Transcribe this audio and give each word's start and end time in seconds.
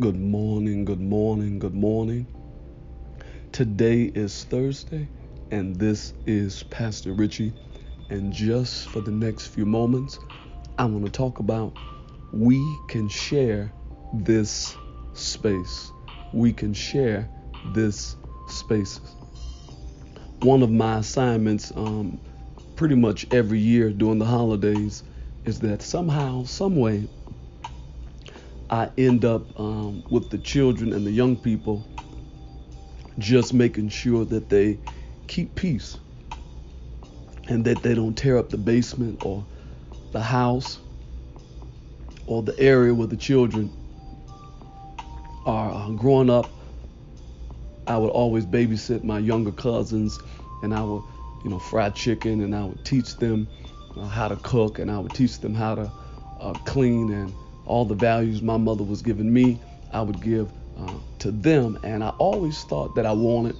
Good 0.00 0.16
morning, 0.16 0.84
good 0.84 1.00
morning, 1.00 1.58
good 1.58 1.74
morning. 1.74 2.28
Today 3.50 4.04
is 4.14 4.44
Thursday, 4.44 5.08
and 5.50 5.74
this 5.74 6.14
is 6.26 6.62
Pastor 6.64 7.14
Richie. 7.14 7.52
And 8.10 8.32
just 8.32 8.88
for 8.90 9.00
the 9.00 9.10
next 9.10 9.48
few 9.48 9.66
moments, 9.66 10.20
I 10.78 10.84
want 10.84 11.04
to 11.06 11.10
talk 11.10 11.40
about 11.40 11.74
we 12.32 12.62
can 12.88 13.08
share 13.08 13.72
this 14.12 14.76
space. 15.14 15.90
We 16.32 16.52
can 16.52 16.74
share 16.74 17.28
this 17.74 18.14
space. 18.46 19.00
One 20.42 20.62
of 20.62 20.70
my 20.70 20.98
assignments, 20.98 21.72
um, 21.74 22.20
pretty 22.76 22.94
much 22.94 23.26
every 23.32 23.58
year 23.58 23.90
during 23.90 24.20
the 24.20 24.26
holidays, 24.26 25.02
is 25.44 25.58
that 25.60 25.82
somehow, 25.82 26.44
some 26.44 26.76
way, 26.76 27.08
I 28.70 28.90
end 28.98 29.24
up 29.24 29.58
um, 29.58 30.04
with 30.10 30.30
the 30.30 30.38
children 30.38 30.92
and 30.92 31.06
the 31.06 31.10
young 31.10 31.36
people 31.36 31.86
just 33.18 33.54
making 33.54 33.88
sure 33.88 34.24
that 34.26 34.48
they 34.48 34.78
keep 35.26 35.54
peace 35.54 35.98
and 37.48 37.64
that 37.64 37.82
they 37.82 37.94
don't 37.94 38.16
tear 38.16 38.38
up 38.38 38.50
the 38.50 38.58
basement 38.58 39.18
or 39.22 39.46
the 40.12 40.20
house 40.20 40.78
or 42.26 42.42
the 42.42 42.58
area 42.60 42.94
where 42.94 43.06
the 43.06 43.16
children 43.16 43.72
are 45.46 45.72
uh, 45.72 45.90
growing 45.90 46.30
up. 46.30 46.52
I 47.86 47.96
would 47.96 48.10
always 48.10 48.44
babysit 48.44 49.02
my 49.02 49.18
younger 49.18 49.52
cousins 49.52 50.20
and 50.62 50.74
I 50.74 50.82
would, 50.84 51.02
you 51.42 51.50
know, 51.50 51.58
fry 51.58 51.88
chicken 51.90 52.42
and 52.42 52.54
I 52.54 52.64
would 52.64 52.84
teach 52.84 53.16
them 53.16 53.48
uh, 53.96 54.06
how 54.08 54.28
to 54.28 54.36
cook 54.36 54.78
and 54.78 54.90
I 54.90 54.98
would 54.98 55.14
teach 55.14 55.40
them 55.40 55.54
how 55.54 55.74
to 55.74 55.92
uh, 56.40 56.54
clean 56.66 57.10
and 57.12 57.34
all 57.68 57.84
the 57.84 57.94
values 57.94 58.42
my 58.42 58.56
mother 58.56 58.84
was 58.84 59.02
giving 59.02 59.32
me, 59.32 59.60
I 59.92 60.02
would 60.02 60.20
give 60.22 60.52
uh, 60.76 60.98
to 61.20 61.30
them. 61.30 61.78
And 61.82 62.02
I 62.02 62.10
always 62.18 62.64
thought 62.64 62.94
that 62.96 63.06
I 63.06 63.12
wanted 63.12 63.56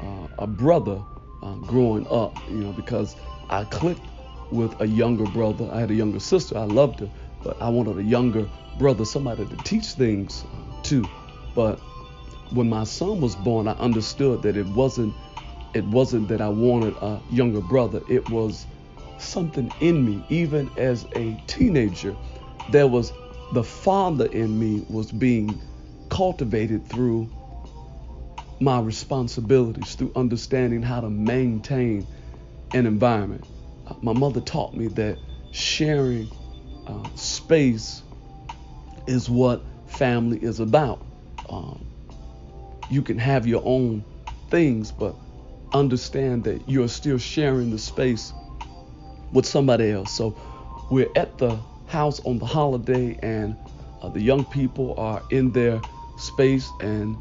uh, 0.00 0.28
a 0.38 0.46
brother 0.46 1.02
uh, 1.42 1.54
growing 1.56 2.06
up, 2.08 2.34
you 2.50 2.58
know, 2.58 2.72
because 2.72 3.16
I 3.50 3.64
clicked 3.64 4.06
with 4.50 4.80
a 4.80 4.86
younger 4.86 5.26
brother. 5.26 5.68
I 5.72 5.80
had 5.80 5.90
a 5.90 5.94
younger 5.94 6.20
sister. 6.20 6.58
I 6.58 6.64
loved 6.64 7.00
her, 7.00 7.10
but 7.44 7.60
I 7.62 7.68
wanted 7.68 7.98
a 7.98 8.02
younger 8.02 8.48
brother, 8.78 9.04
somebody 9.04 9.46
to 9.46 9.56
teach 9.64 9.86
things 9.86 10.44
to. 10.84 11.08
But 11.54 11.80
when 12.50 12.68
my 12.68 12.84
son 12.84 13.20
was 13.20 13.36
born, 13.36 13.68
I 13.68 13.72
understood 13.72 14.42
that 14.42 14.56
it 14.56 14.66
wasn't 14.66 15.14
it 15.74 15.84
wasn't 15.84 16.28
that 16.28 16.40
I 16.40 16.48
wanted 16.48 16.94
a 17.02 17.20
younger 17.30 17.60
brother. 17.60 18.00
It 18.08 18.28
was 18.28 18.66
something 19.18 19.70
in 19.80 20.04
me, 20.04 20.24
even 20.30 20.70
as 20.76 21.06
a 21.14 21.34
teenager. 21.46 22.16
There 22.70 22.86
was 22.86 23.12
the 23.52 23.64
father 23.64 24.26
in 24.26 24.58
me 24.58 24.84
was 24.88 25.10
being 25.10 25.60
cultivated 26.10 26.86
through 26.86 27.30
my 28.60 28.80
responsibilities, 28.80 29.94
through 29.94 30.12
understanding 30.16 30.82
how 30.82 31.00
to 31.00 31.08
maintain 31.10 32.06
an 32.74 32.86
environment. 32.86 33.44
Uh, 33.86 33.94
my 34.02 34.12
mother 34.12 34.40
taught 34.40 34.74
me 34.74 34.88
that 34.88 35.18
sharing 35.52 36.30
uh, 36.86 37.08
space 37.14 38.02
is 39.06 39.30
what 39.30 39.64
family 39.86 40.38
is 40.38 40.60
about. 40.60 41.04
Um, 41.48 41.86
you 42.90 43.02
can 43.02 43.18
have 43.18 43.46
your 43.46 43.62
own 43.64 44.04
things, 44.50 44.92
but 44.92 45.14
understand 45.72 46.44
that 46.44 46.68
you're 46.68 46.88
still 46.88 47.18
sharing 47.18 47.70
the 47.70 47.78
space 47.78 48.32
with 49.32 49.46
somebody 49.46 49.90
else. 49.90 50.10
So 50.10 50.36
we're 50.90 51.10
at 51.14 51.38
the 51.38 51.58
house 51.88 52.20
on 52.20 52.38
the 52.38 52.46
holiday 52.46 53.18
and 53.22 53.56
uh, 54.02 54.08
the 54.08 54.20
young 54.20 54.44
people 54.44 54.94
are 54.96 55.22
in 55.30 55.50
their 55.52 55.80
space 56.16 56.70
and 56.80 57.16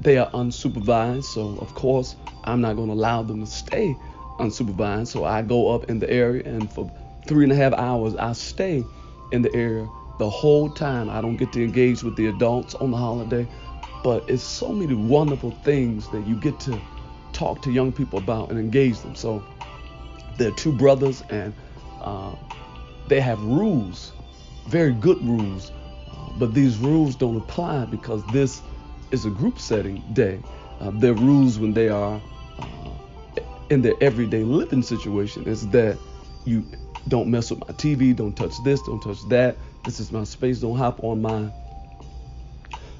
they 0.00 0.16
are 0.18 0.30
unsupervised. 0.30 1.24
So, 1.24 1.58
of 1.58 1.74
course, 1.74 2.16
I'm 2.44 2.60
not 2.60 2.76
going 2.76 2.88
to 2.88 2.94
allow 2.94 3.22
them 3.22 3.40
to 3.40 3.46
stay 3.46 3.96
unsupervised. 4.38 5.08
So, 5.08 5.24
I 5.24 5.42
go 5.42 5.74
up 5.74 5.84
in 5.90 5.98
the 5.98 6.08
area 6.10 6.42
and 6.44 6.70
for 6.72 6.90
three 7.26 7.44
and 7.44 7.52
a 7.52 7.56
half 7.56 7.72
hours, 7.74 8.14
I 8.16 8.32
stay 8.32 8.84
in 9.32 9.42
the 9.42 9.54
area 9.54 9.88
the 10.18 10.30
whole 10.30 10.70
time. 10.70 11.10
I 11.10 11.20
don't 11.20 11.36
get 11.36 11.52
to 11.52 11.62
engage 11.62 12.02
with 12.02 12.16
the 12.16 12.26
adults 12.26 12.74
on 12.76 12.90
the 12.90 12.96
holiday, 12.96 13.46
but 14.02 14.28
it's 14.28 14.42
so 14.42 14.72
many 14.72 14.94
wonderful 14.94 15.50
things 15.50 16.08
that 16.10 16.26
you 16.26 16.36
get 16.36 16.58
to 16.60 16.80
talk 17.32 17.62
to 17.62 17.70
young 17.70 17.92
people 17.92 18.18
about 18.18 18.50
and 18.50 18.58
engage 18.58 19.00
them. 19.00 19.14
So, 19.14 19.44
there 20.38 20.48
are 20.48 20.54
two 20.54 20.72
brothers 20.72 21.24
and 21.30 21.52
uh, 22.00 22.34
they 23.08 23.20
have 23.20 23.42
rules, 23.42 24.12
very 24.66 24.92
good 24.92 25.22
rules, 25.22 25.72
but 26.38 26.54
these 26.54 26.78
rules 26.78 27.16
don't 27.16 27.36
apply 27.36 27.86
because 27.86 28.24
this 28.26 28.62
is 29.10 29.24
a 29.24 29.30
group 29.30 29.58
setting 29.58 30.02
day. 30.12 30.42
Uh, 30.80 30.90
their 30.90 31.14
rules 31.14 31.58
when 31.58 31.72
they 31.74 31.88
are 31.88 32.20
uh, 32.58 33.40
in 33.70 33.82
their 33.82 33.94
everyday 34.00 34.44
living 34.44 34.82
situation 34.82 35.44
is 35.46 35.68
that 35.68 35.98
you 36.44 36.64
don't 37.08 37.28
mess 37.28 37.50
with 37.50 37.60
my 37.60 37.74
TV, 37.74 38.14
don't 38.14 38.36
touch 38.36 38.62
this, 38.62 38.82
don't 38.82 39.02
touch 39.02 39.26
that. 39.28 39.56
This 39.84 40.00
is 40.00 40.12
my 40.12 40.24
space, 40.24 40.60
don't 40.60 40.76
hop 40.76 41.02
on 41.02 41.22
my 41.22 41.50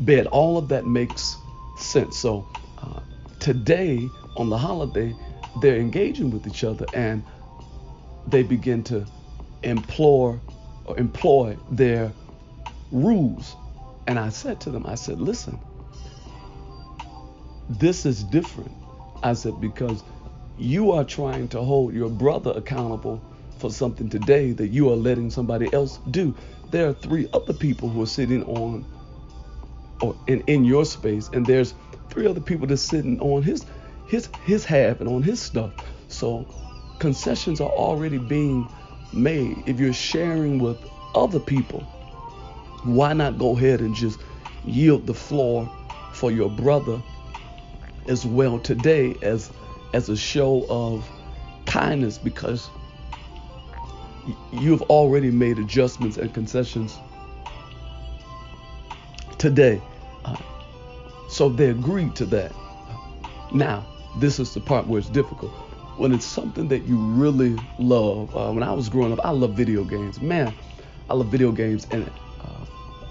bed. 0.00 0.26
All 0.28 0.56
of 0.56 0.68
that 0.68 0.86
makes 0.86 1.36
sense. 1.76 2.16
So 2.16 2.46
uh, 2.78 3.00
today 3.38 4.10
on 4.36 4.48
the 4.48 4.58
holiday, 4.58 5.14
they're 5.60 5.76
engaging 5.76 6.30
with 6.30 6.46
each 6.46 6.64
other 6.64 6.88
and 6.94 7.22
they 8.26 8.42
begin 8.42 8.82
to 8.84 9.06
implore 9.62 10.40
or 10.86 10.98
employ 10.98 11.56
their 11.70 12.12
rules. 12.90 13.56
And 14.06 14.18
I 14.18 14.30
said 14.30 14.60
to 14.62 14.70
them, 14.70 14.86
I 14.86 14.94
said, 14.94 15.20
listen, 15.20 15.58
this 17.68 18.06
is 18.06 18.24
different. 18.24 18.72
I 19.22 19.34
said, 19.34 19.60
because 19.60 20.02
you 20.58 20.92
are 20.92 21.04
trying 21.04 21.48
to 21.48 21.62
hold 21.62 21.94
your 21.94 22.10
brother 22.10 22.52
accountable 22.56 23.22
for 23.58 23.70
something 23.70 24.08
today 24.08 24.52
that 24.52 24.68
you 24.68 24.90
are 24.90 24.96
letting 24.96 25.30
somebody 25.30 25.72
else 25.72 25.98
do. 26.10 26.34
There 26.70 26.88
are 26.88 26.94
three 26.94 27.28
other 27.32 27.52
people 27.52 27.88
who 27.88 28.02
are 28.02 28.06
sitting 28.06 28.44
on 28.44 28.84
or 30.00 30.16
in, 30.26 30.40
in 30.42 30.64
your 30.64 30.84
space, 30.84 31.28
and 31.32 31.46
there's 31.46 31.74
three 32.08 32.26
other 32.26 32.40
people 32.40 32.66
that's 32.66 32.82
sitting 32.82 33.20
on 33.20 33.42
his 33.42 33.66
his 34.06 34.28
his 34.44 34.64
half 34.64 35.00
and 35.00 35.08
on 35.08 35.22
his 35.22 35.40
stuff. 35.40 35.72
So 36.08 36.46
concessions 36.98 37.60
are 37.60 37.68
already 37.70 38.18
being 38.18 38.68
made, 39.12 39.62
if 39.66 39.80
you're 39.80 39.92
sharing 39.92 40.58
with 40.58 40.78
other 41.14 41.40
people, 41.40 41.80
why 42.84 43.12
not 43.12 43.38
go 43.38 43.56
ahead 43.56 43.80
and 43.80 43.94
just 43.94 44.18
yield 44.64 45.06
the 45.06 45.14
floor 45.14 45.70
for 46.12 46.30
your 46.30 46.50
brother 46.50 47.02
as 48.08 48.24
well 48.26 48.58
today 48.58 49.14
as 49.22 49.50
as 49.92 50.08
a 50.08 50.16
show 50.16 50.66
of 50.68 51.08
kindness 51.66 52.18
because 52.18 52.70
you've 54.52 54.82
already 54.82 55.30
made 55.30 55.58
adjustments 55.58 56.16
and 56.16 56.32
concessions 56.32 56.98
today. 59.38 59.80
Uh, 60.24 60.36
so 61.28 61.48
they 61.48 61.70
agreed 61.70 62.14
to 62.14 62.26
that. 62.26 62.52
Now, 63.52 63.84
this 64.18 64.38
is 64.38 64.54
the 64.54 64.60
part 64.60 64.86
where 64.86 65.00
it's 65.00 65.08
difficult 65.08 65.52
when 66.00 66.12
it's 66.12 66.24
something 66.24 66.66
that 66.68 66.86
you 66.86 66.96
really 66.96 67.60
love. 67.78 68.34
Uh, 68.34 68.50
when 68.50 68.62
I 68.62 68.72
was 68.72 68.88
growing 68.88 69.12
up, 69.12 69.20
I 69.22 69.30
love 69.30 69.52
video 69.52 69.84
games. 69.84 70.18
Man, 70.22 70.54
I 71.10 71.14
love 71.14 71.26
video 71.26 71.52
games, 71.52 71.86
and 71.90 72.10
uh, 72.42 72.64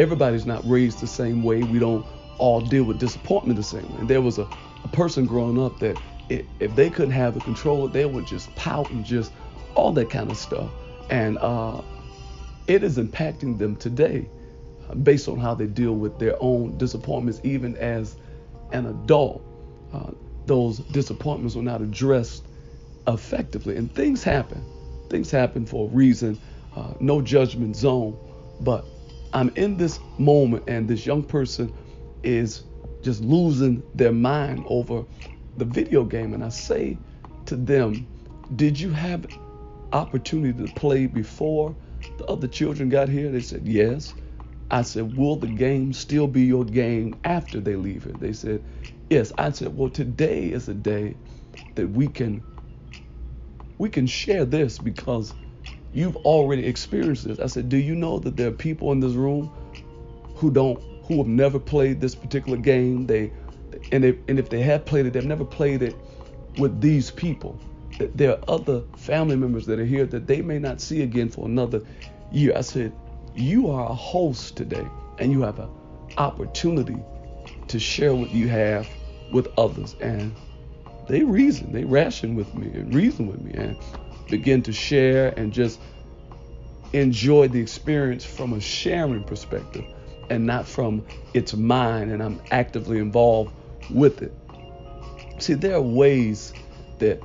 everybody's 0.00 0.46
not 0.46 0.68
raised 0.68 0.98
the 0.98 1.06
same 1.06 1.44
way. 1.44 1.62
We 1.62 1.78
don't 1.78 2.04
all 2.38 2.60
deal 2.60 2.82
with 2.82 2.98
disappointment 2.98 3.56
the 3.56 3.62
same 3.62 3.88
way. 3.92 4.00
And 4.00 4.08
there 4.08 4.20
was 4.20 4.38
a, 4.38 4.48
a 4.82 4.88
person 4.88 5.26
growing 5.26 5.62
up 5.62 5.78
that 5.78 5.96
it, 6.28 6.44
if 6.58 6.74
they 6.74 6.90
couldn't 6.90 7.12
have 7.12 7.34
the 7.34 7.40
controller, 7.40 7.88
they 7.88 8.04
would 8.04 8.26
just 8.26 8.52
pout 8.56 8.90
and 8.90 9.04
just 9.04 9.32
all 9.76 9.92
that 9.92 10.10
kind 10.10 10.28
of 10.28 10.36
stuff. 10.36 10.68
And 11.08 11.38
uh, 11.38 11.82
it 12.66 12.82
is 12.82 12.98
impacting 12.98 13.58
them 13.58 13.76
today 13.76 14.28
uh, 14.90 14.96
based 14.96 15.28
on 15.28 15.38
how 15.38 15.54
they 15.54 15.66
deal 15.66 15.94
with 15.94 16.18
their 16.18 16.34
own 16.40 16.78
disappointments, 16.78 17.40
even 17.44 17.76
as 17.76 18.16
an 18.72 18.86
adult. 18.86 19.40
Uh, 19.92 20.10
those 20.46 20.78
disappointments 20.78 21.54
were 21.54 21.62
not 21.62 21.80
addressed 21.80 22.42
effectively. 23.06 23.76
And 23.76 23.92
things 23.94 24.22
happen. 24.22 24.64
Things 25.08 25.30
happen 25.30 25.66
for 25.66 25.88
a 25.88 25.90
reason. 25.92 26.38
Uh, 26.74 26.94
no 27.00 27.20
judgment 27.20 27.76
zone. 27.76 28.16
But 28.60 28.84
I'm 29.32 29.50
in 29.56 29.76
this 29.76 29.98
moment, 30.18 30.64
and 30.68 30.88
this 30.88 31.06
young 31.06 31.22
person 31.22 31.72
is 32.22 32.64
just 33.02 33.20
losing 33.22 33.82
their 33.94 34.12
mind 34.12 34.64
over 34.68 35.04
the 35.56 35.64
video 35.64 36.04
game. 36.04 36.34
And 36.34 36.44
I 36.44 36.48
say 36.48 36.98
to 37.46 37.56
them, 37.56 38.06
Did 38.56 38.78
you 38.78 38.90
have 38.90 39.26
opportunity 39.92 40.66
to 40.66 40.72
play 40.74 41.06
before 41.06 41.74
the 42.18 42.24
other 42.26 42.48
children 42.48 42.88
got 42.88 43.08
here? 43.08 43.30
They 43.30 43.40
said, 43.40 43.66
Yes. 43.66 44.14
I 44.70 44.82
said, 44.82 45.16
Will 45.16 45.36
the 45.36 45.48
game 45.48 45.92
still 45.92 46.26
be 46.26 46.42
your 46.42 46.64
game 46.64 47.14
after 47.24 47.60
they 47.60 47.76
leave 47.76 48.04
here? 48.04 48.14
They 48.18 48.32
said, 48.32 48.62
Yes. 49.10 49.32
I 49.36 49.50
said, 49.50 49.76
Well, 49.76 49.90
today 49.90 50.46
is 50.46 50.68
a 50.68 50.74
day 50.74 51.16
that 51.74 51.90
we 51.90 52.08
can 52.08 52.42
we 53.82 53.90
can 53.90 54.06
share 54.06 54.44
this 54.44 54.78
because 54.78 55.34
you've 55.92 56.14
already 56.18 56.64
experienced 56.64 57.26
this. 57.26 57.40
I 57.40 57.46
said, 57.46 57.68
Do 57.68 57.76
you 57.76 57.96
know 57.96 58.20
that 58.20 58.36
there 58.36 58.46
are 58.46 58.52
people 58.52 58.92
in 58.92 59.00
this 59.00 59.14
room 59.14 59.50
who 60.36 60.52
don't 60.52 60.80
who 61.06 61.18
have 61.18 61.26
never 61.26 61.58
played 61.58 62.00
this 62.00 62.14
particular 62.14 62.56
game. 62.56 63.08
They 63.08 63.32
and 63.90 64.04
if, 64.04 64.16
and 64.28 64.38
if 64.38 64.48
they 64.50 64.62
have 64.62 64.84
played 64.84 65.06
it, 65.06 65.14
they've 65.14 65.24
never 65.24 65.44
played 65.44 65.82
it 65.82 65.96
with 66.58 66.80
these 66.80 67.10
people. 67.10 67.58
There 68.14 68.30
are 68.30 68.44
other 68.46 68.84
family 68.96 69.34
members 69.34 69.66
that 69.66 69.80
are 69.80 69.84
here 69.84 70.06
that 70.06 70.28
they 70.28 70.42
may 70.42 70.60
not 70.60 70.80
see 70.80 71.02
again 71.02 71.28
for 71.28 71.46
another 71.46 71.82
year. 72.30 72.52
I 72.56 72.60
said, 72.60 72.92
you 73.34 73.68
are 73.68 73.90
a 73.90 73.94
host 73.94 74.56
today, 74.56 74.86
and 75.18 75.32
you 75.32 75.42
have 75.42 75.58
an 75.58 75.68
opportunity 76.18 76.98
to 77.66 77.80
share 77.80 78.14
what 78.14 78.30
you 78.30 78.46
have 78.46 78.88
with 79.32 79.48
others. 79.58 79.96
And 80.00 80.32
they 81.08 81.22
reason, 81.22 81.72
they 81.72 81.84
ration 81.84 82.34
with 82.34 82.54
me 82.54 82.66
and 82.72 82.94
reason 82.94 83.26
with 83.26 83.40
me 83.40 83.52
and 83.54 83.76
begin 84.28 84.62
to 84.62 84.72
share 84.72 85.34
and 85.36 85.52
just 85.52 85.80
enjoy 86.92 87.48
the 87.48 87.60
experience 87.60 88.24
from 88.24 88.52
a 88.52 88.60
sharing 88.60 89.24
perspective 89.24 89.84
and 90.30 90.46
not 90.46 90.66
from 90.66 91.04
it's 91.34 91.54
mine 91.54 92.10
and 92.10 92.22
I'm 92.22 92.40
actively 92.50 92.98
involved 92.98 93.52
with 93.90 94.22
it. 94.22 94.32
See, 95.38 95.54
there 95.54 95.74
are 95.74 95.82
ways 95.82 96.52
that 96.98 97.22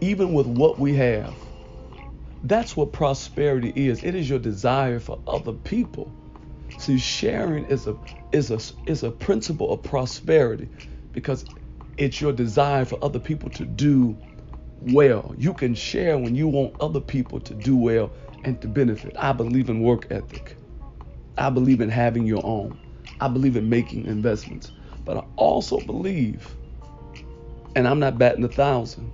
even 0.00 0.32
with 0.32 0.46
what 0.46 0.78
we 0.78 0.94
have, 0.96 1.34
that's 2.44 2.76
what 2.76 2.92
prosperity 2.92 3.72
is. 3.74 4.02
It 4.02 4.14
is 4.14 4.28
your 4.28 4.38
desire 4.38 5.00
for 5.00 5.18
other 5.26 5.52
people. 5.52 6.12
See, 6.78 6.98
sharing 6.98 7.64
is 7.66 7.86
a 7.86 7.96
is 8.32 8.50
a 8.50 8.60
is 8.86 9.02
a 9.02 9.10
principle 9.10 9.72
of 9.72 9.82
prosperity 9.82 10.68
because 11.12 11.44
it's 12.00 12.18
your 12.18 12.32
desire 12.32 12.86
for 12.86 12.98
other 13.04 13.18
people 13.18 13.50
to 13.50 13.66
do 13.66 14.16
well. 14.80 15.34
You 15.36 15.52
can 15.52 15.74
share 15.74 16.16
when 16.16 16.34
you 16.34 16.48
want 16.48 16.74
other 16.80 17.00
people 17.00 17.40
to 17.40 17.52
do 17.52 17.76
well 17.76 18.10
and 18.42 18.60
to 18.62 18.68
benefit. 18.68 19.14
I 19.18 19.32
believe 19.32 19.68
in 19.68 19.82
work 19.82 20.06
ethic. 20.10 20.56
I 21.36 21.50
believe 21.50 21.82
in 21.82 21.90
having 21.90 22.26
your 22.26 22.44
own. 22.44 22.78
I 23.20 23.28
believe 23.28 23.54
in 23.54 23.68
making 23.68 24.06
investments. 24.06 24.72
But 25.04 25.18
I 25.18 25.24
also 25.36 25.78
believe, 25.82 26.56
and 27.76 27.86
I'm 27.86 28.00
not 28.00 28.16
batting 28.16 28.44
a 28.44 28.48
thousand, 28.48 29.12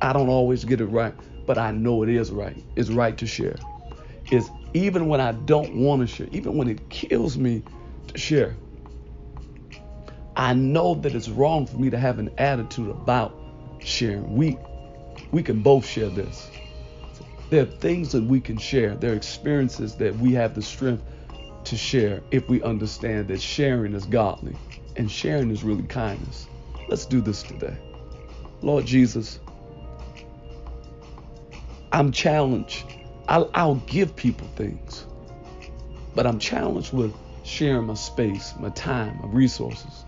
I 0.00 0.12
don't 0.12 0.28
always 0.28 0.64
get 0.64 0.80
it 0.80 0.86
right, 0.86 1.14
but 1.46 1.58
I 1.58 1.72
know 1.72 2.04
it 2.04 2.08
is 2.08 2.30
right. 2.30 2.56
It's 2.76 2.90
right 2.90 3.18
to 3.18 3.26
share. 3.26 3.58
Is 4.30 4.52
even 4.72 5.08
when 5.08 5.20
I 5.20 5.32
don't 5.32 5.74
want 5.74 6.02
to 6.02 6.06
share, 6.06 6.28
even 6.30 6.56
when 6.56 6.68
it 6.68 6.88
kills 6.90 7.36
me 7.36 7.64
to 8.06 8.18
share, 8.18 8.56
I 10.40 10.54
know 10.54 10.94
that 10.94 11.14
it's 11.14 11.28
wrong 11.28 11.66
for 11.66 11.76
me 11.76 11.90
to 11.90 11.98
have 11.98 12.18
an 12.18 12.30
attitude 12.38 12.88
about 12.88 13.38
sharing. 13.78 14.34
We 14.34 14.56
we 15.32 15.42
can 15.42 15.60
both 15.60 15.84
share 15.84 16.08
this. 16.08 16.50
There 17.50 17.64
are 17.64 17.66
things 17.66 18.12
that 18.12 18.24
we 18.24 18.40
can 18.40 18.56
share. 18.56 18.94
There 18.94 19.12
are 19.12 19.16
experiences 19.16 19.96
that 19.96 20.16
we 20.16 20.32
have 20.32 20.54
the 20.54 20.62
strength 20.62 21.04
to 21.64 21.76
share 21.76 22.22
if 22.30 22.48
we 22.48 22.62
understand 22.62 23.28
that 23.28 23.42
sharing 23.42 23.92
is 23.92 24.06
godly 24.06 24.56
and 24.96 25.10
sharing 25.10 25.50
is 25.50 25.62
really 25.62 25.82
kindness. 25.82 26.48
Let's 26.88 27.04
do 27.04 27.20
this 27.20 27.42
today. 27.42 27.76
Lord 28.62 28.86
Jesus, 28.86 29.40
I'm 31.92 32.12
challenged. 32.12 32.86
I'll, 33.28 33.50
I'll 33.52 33.74
give 33.74 34.16
people 34.16 34.48
things, 34.56 35.06
but 36.14 36.26
I'm 36.26 36.38
challenged 36.38 36.94
with 36.94 37.14
sharing 37.42 37.88
my 37.88 37.94
space, 37.94 38.54
my 38.58 38.70
time, 38.70 39.18
my 39.20 39.28
resources. 39.28 40.06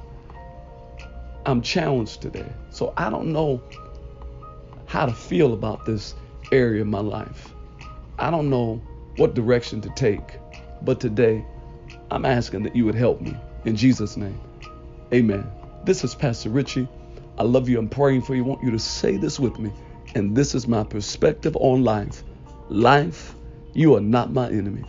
I'm 1.44 1.62
challenged 1.62 2.22
today. 2.22 2.52
So 2.70 2.92
I 2.96 3.10
don't 3.10 3.32
know 3.32 3.62
how 4.86 5.06
to 5.06 5.12
feel 5.12 5.54
about 5.54 5.84
this 5.84 6.14
area 6.52 6.82
of 6.82 6.88
my 6.88 7.00
life. 7.00 7.52
I 8.18 8.30
don't 8.30 8.50
know 8.50 8.82
what 9.16 9.34
direction 9.34 9.80
to 9.82 9.90
take, 9.90 10.38
but 10.82 11.00
today 11.00 11.44
I'm 12.10 12.24
asking 12.24 12.62
that 12.64 12.76
you 12.76 12.84
would 12.84 12.94
help 12.94 13.20
me. 13.20 13.36
In 13.64 13.76
Jesus' 13.76 14.16
name. 14.16 14.40
Amen. 15.12 15.50
This 15.84 16.04
is 16.04 16.14
Pastor 16.14 16.50
Richie. 16.50 16.88
I 17.38 17.42
love 17.44 17.68
you. 17.68 17.78
I'm 17.78 17.88
praying 17.88 18.22
for 18.22 18.34
you. 18.34 18.44
I 18.44 18.46
want 18.46 18.62
you 18.62 18.70
to 18.70 18.78
say 18.78 19.16
this 19.16 19.40
with 19.40 19.58
me. 19.58 19.72
And 20.14 20.36
this 20.36 20.54
is 20.54 20.68
my 20.68 20.84
perspective 20.84 21.56
on 21.56 21.82
life. 21.82 22.22
Life, 22.68 23.34
you 23.72 23.96
are 23.96 24.00
not 24.00 24.32
my 24.32 24.48
enemy, 24.48 24.84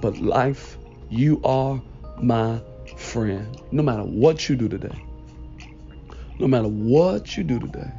but 0.00 0.18
life, 0.18 0.76
you 1.08 1.40
are 1.44 1.80
my 2.20 2.60
friend. 2.96 3.60
No 3.70 3.82
matter 3.82 4.02
what 4.02 4.48
you 4.48 4.56
do 4.56 4.68
today, 4.68 5.04
no 6.38 6.48
matter 6.48 6.68
what 6.68 7.36
you 7.36 7.44
do 7.44 7.58
today, 7.58 7.90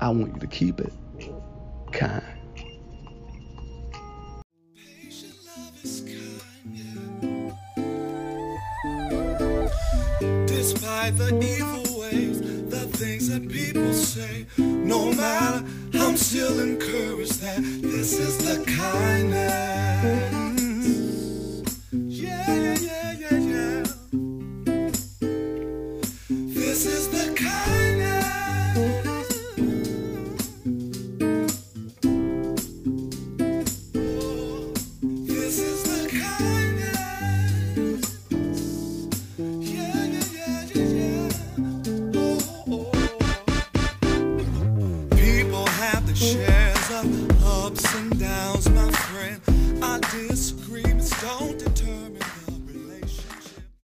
I 0.00 0.10
want 0.10 0.34
you 0.34 0.40
to 0.40 0.46
keep 0.46 0.80
it 0.80 0.92
kind. 1.92 2.22
despite 10.46 11.16
the 11.16 11.28
evil 11.44 12.00
ways, 12.00 12.40
the 12.68 12.88
things 12.98 13.28
that 13.28 13.48
people 13.48 13.92
say. 13.92 14.46
No 14.58 15.12
matter, 15.12 15.64
I'm 15.94 16.16
still 16.16 16.58
encouraged 16.58 17.40
that 17.40 17.58
this 17.82 18.18
is 18.18 18.38
the 18.38 18.64
kindness. 18.64 20.45